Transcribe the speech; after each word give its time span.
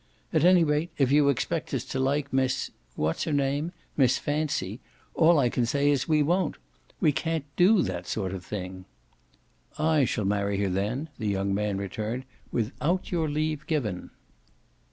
At 0.33 0.43
any 0.43 0.63
rate 0.63 0.89
if 0.97 1.11
you 1.11 1.29
expect 1.29 1.75
us 1.75 1.85
to 1.85 1.99
like 1.99 2.33
Miss 2.33 2.71
what's 2.95 3.25
her 3.25 3.31
name? 3.31 3.71
Miss 3.95 4.17
Fancy, 4.17 4.79
all 5.13 5.37
I 5.37 5.47
can 5.47 5.63
say 5.63 5.91
is 5.91 6.07
we 6.07 6.23
won't. 6.23 6.57
We 6.99 7.11
can't 7.11 7.45
DO 7.55 7.83
that 7.83 8.07
sort 8.07 8.33
of 8.33 8.43
thing!" 8.43 8.85
"I 9.77 10.05
shall 10.05 10.25
marry 10.25 10.57
her 10.57 10.69
then," 10.69 11.09
the 11.19 11.27
young 11.27 11.53
man 11.53 11.77
returned, 11.77 12.23
"without 12.51 13.11
your 13.11 13.29
leave 13.29 13.67
given!" 13.67 14.09